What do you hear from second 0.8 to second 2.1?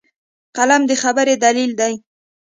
د خبرې دلیل دی